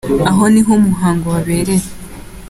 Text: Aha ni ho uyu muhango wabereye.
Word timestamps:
Aha 0.29 0.45
ni 0.53 0.61
ho 0.65 0.69
uyu 0.73 0.85
muhango 0.89 1.25
wabereye. 1.35 1.85